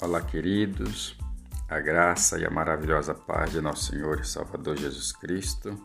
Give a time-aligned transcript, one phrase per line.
[0.00, 1.18] Olá, queridos.
[1.68, 5.76] A graça e a maravilhosa paz de nosso Senhor e Salvador Jesus Cristo.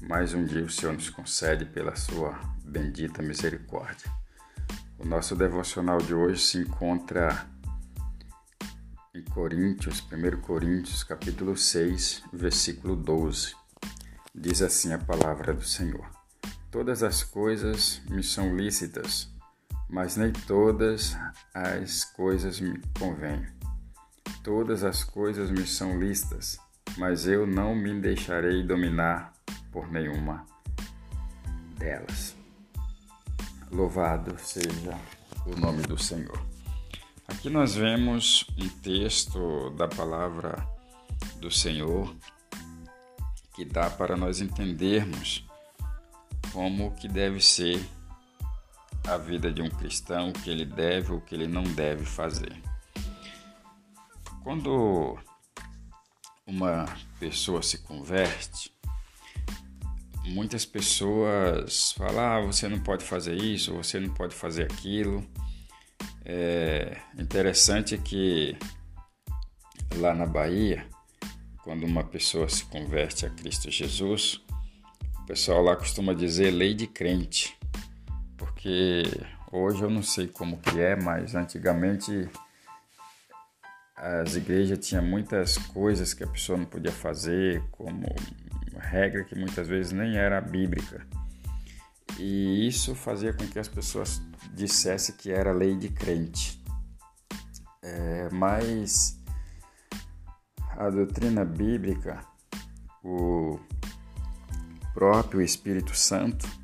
[0.00, 4.10] Mais um dia o Senhor nos concede pela sua bendita misericórdia.
[4.98, 7.46] O nosso devocional de hoje se encontra
[9.14, 13.54] em Coríntios, 1 Coríntios, capítulo 6, versículo 12.
[14.34, 16.10] Diz assim a palavra do Senhor:
[16.72, 19.30] Todas as coisas me são lícitas,
[19.88, 21.16] mas nem todas
[21.54, 23.46] as coisas me convêm.
[24.42, 26.58] Todas as coisas me são listas,
[26.96, 29.32] mas eu não me deixarei dominar
[29.72, 30.44] por nenhuma
[31.78, 32.36] delas.
[33.70, 34.98] Louvado seja
[35.46, 36.40] o nome do Senhor.
[37.26, 40.66] Aqui nós vemos um texto da palavra
[41.40, 42.14] do Senhor
[43.54, 45.46] que dá para nós entendermos
[46.52, 47.84] como que deve ser
[49.08, 52.04] a vida de um cristão, o que ele deve ou o que ele não deve
[52.04, 52.54] fazer.
[54.42, 55.18] Quando
[56.46, 56.84] uma
[57.18, 58.72] pessoa se converte,
[60.26, 65.26] muitas pessoas falam: ah, você não pode fazer isso, você não pode fazer aquilo.
[66.24, 68.56] É interessante que
[69.96, 70.86] lá na Bahia,
[71.64, 74.42] quando uma pessoa se converte a Cristo Jesus,
[75.22, 77.57] o pessoal lá costuma dizer lei de crente
[78.58, 79.04] porque
[79.52, 82.28] hoje eu não sei como que é, mas antigamente
[83.94, 88.04] as igrejas tinham muitas coisas que a pessoa não podia fazer, como
[88.76, 91.06] regra que muitas vezes nem era bíblica.
[92.18, 94.20] E isso fazia com que as pessoas
[94.54, 96.60] dissessem que era lei de crente.
[97.80, 99.22] É, mas
[100.70, 102.24] a doutrina bíblica,
[103.04, 103.60] o
[104.92, 106.58] próprio Espírito Santo,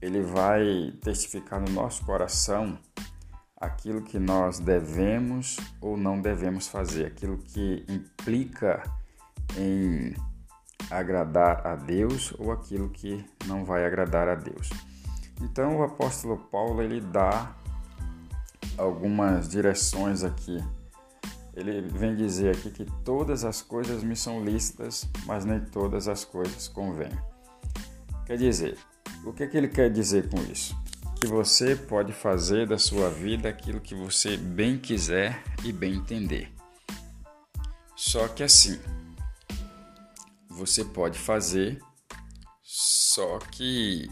[0.00, 2.78] ele vai testificar no nosso coração
[3.56, 8.82] aquilo que nós devemos ou não devemos fazer, aquilo que implica
[9.56, 10.14] em
[10.90, 14.70] agradar a Deus ou aquilo que não vai agradar a Deus.
[15.40, 17.54] Então o apóstolo Paulo ele dá
[18.78, 20.58] algumas direções aqui.
[21.54, 26.24] Ele vem dizer aqui que todas as coisas me são lícitas, mas nem todas as
[26.24, 27.12] coisas convêm.
[28.24, 28.78] Quer dizer,
[29.24, 30.76] o que, é que ele quer dizer com isso?
[31.20, 36.52] Que você pode fazer da sua vida aquilo que você bem quiser e bem entender.
[37.94, 38.80] Só que assim,
[40.48, 41.78] você pode fazer,
[42.62, 44.08] só que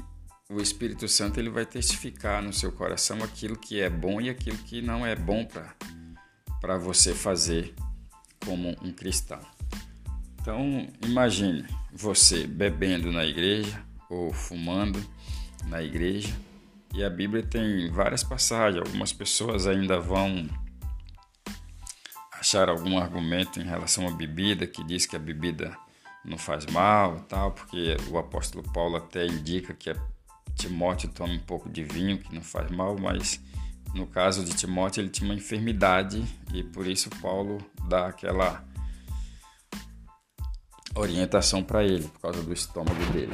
[0.51, 4.59] o Espírito Santo ele vai testificar no seu coração aquilo que é bom e aquilo
[4.59, 5.47] que não é bom
[6.61, 7.75] para você fazer
[8.45, 9.41] como um cristão.
[10.41, 15.05] Então, imagine você bebendo na igreja, ou fumando
[15.67, 16.35] na igreja.
[16.95, 18.83] E a Bíblia tem várias passagens.
[18.85, 20.49] Algumas pessoas ainda vão
[22.33, 25.77] achar algum argumento em relação à bebida que diz que a bebida
[26.25, 29.93] não faz mal, tal, porque o apóstolo Paulo até indica que
[30.55, 33.41] Timóteo tome um pouco de vinho que não faz mal, mas
[33.95, 37.59] no caso de Timóteo ele tinha uma enfermidade e por isso Paulo
[37.89, 38.65] dá aquela
[40.95, 43.33] orientação para ele por causa do estômago dele.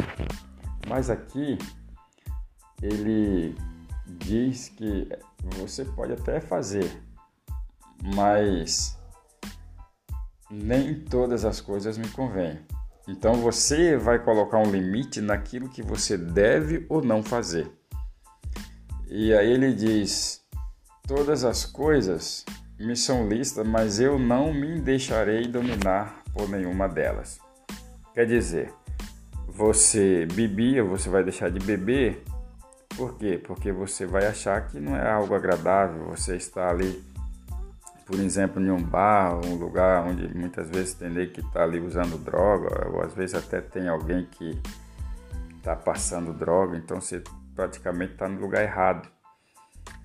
[0.88, 1.58] Mas aqui
[2.82, 3.56] ele
[4.06, 5.08] diz que
[5.56, 7.02] você pode até fazer,
[8.14, 8.98] mas
[10.50, 12.60] nem todas as coisas me convêm.
[13.06, 17.70] Então você vai colocar um limite naquilo que você deve ou não fazer.
[19.08, 20.42] E aí ele diz:
[21.06, 22.44] Todas as coisas
[22.78, 27.38] me são listas, mas eu não me deixarei dominar por nenhuma delas.
[28.14, 28.72] Quer dizer,
[29.54, 32.24] você bebia, você vai deixar de beber.
[32.96, 33.40] Por quê?
[33.42, 36.06] Porque você vai achar que não é algo agradável.
[36.06, 37.02] Você está ali,
[38.04, 42.18] por exemplo, em um bar, um lugar onde muitas vezes tem que está ali usando
[42.18, 44.60] droga, ou às vezes até tem alguém que
[45.56, 47.22] está passando droga, então você
[47.54, 49.08] praticamente está no lugar errado.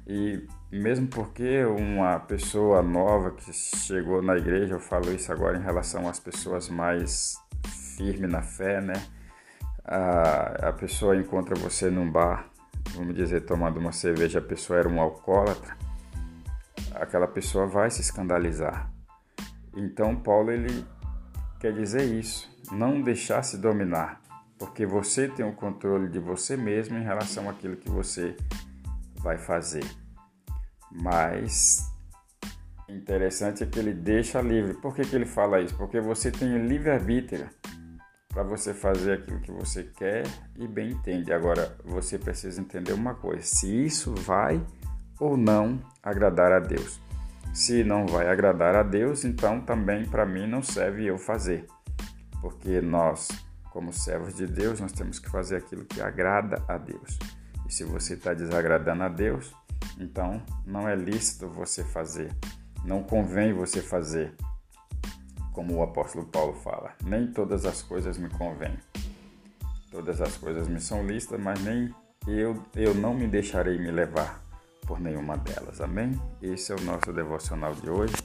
[0.07, 5.61] E mesmo porque uma pessoa nova que chegou na igreja, eu falo isso agora em
[5.61, 7.35] relação às pessoas mais
[7.95, 8.93] firmes na fé, né?
[9.89, 12.47] A, a pessoa encontra você num bar,
[12.91, 15.75] vamos dizer, tomando uma cerveja, a pessoa era um alcoólatra,
[16.93, 18.91] aquela pessoa vai se escandalizar.
[19.75, 20.85] Então Paulo ele
[21.59, 24.21] quer dizer isso, não deixar se dominar,
[24.59, 28.35] porque você tem o controle de você mesmo em relação àquilo que você
[29.15, 29.83] vai fazer.
[30.91, 31.91] Mas
[32.87, 34.75] interessante é que ele deixa livre.
[34.75, 35.75] Por que, que ele fala isso?
[35.75, 37.49] Porque você tem o livre-arbítrio
[38.29, 40.23] para você fazer aquilo que você quer
[40.55, 41.33] e bem entende.
[41.33, 44.63] Agora, você precisa entender uma coisa: se isso vai
[45.19, 46.99] ou não agradar a Deus.
[47.53, 51.65] Se não vai agradar a Deus, então também para mim não serve eu fazer.
[52.41, 53.27] Porque nós,
[53.71, 57.17] como servos de Deus, nós temos que fazer aquilo que agrada a Deus.
[57.67, 59.53] E se você está desagradando a Deus,
[59.99, 62.31] então não é lícito você fazer,
[62.85, 64.33] não convém você fazer,
[65.53, 66.93] como o apóstolo Paulo fala.
[67.03, 68.77] Nem todas as coisas me convêm.
[69.91, 71.93] Todas as coisas me são lícitas, mas nem
[72.27, 74.43] eu, eu não me deixarei me levar
[74.85, 75.81] por nenhuma delas.
[75.81, 76.19] Amém?
[76.41, 78.15] Esse é o nosso devocional de hoje.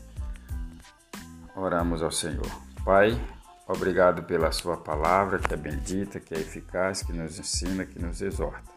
[1.56, 2.46] Oramos ao Senhor.
[2.84, 3.18] Pai,
[3.66, 8.20] obrigado pela Sua palavra, que é bendita, que é eficaz, que nos ensina, que nos
[8.20, 8.74] exorta.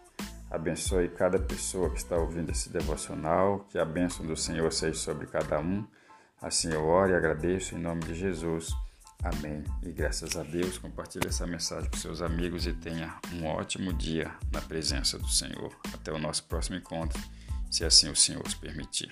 [0.50, 5.28] Abençoe cada pessoa que está ouvindo esse devocional, que a bênção do Senhor seja sobre
[5.28, 5.86] cada um.
[6.42, 8.76] Assim eu oro e agradeço em nome de Jesus.
[9.24, 9.64] Amém.
[9.84, 14.32] E graças a Deus, compartilhe essa mensagem com seus amigos e tenha um ótimo dia
[14.52, 15.76] na presença do Senhor.
[15.94, 17.20] Até o nosso próximo encontro,
[17.72, 19.10] se assim o Senhor os permitir.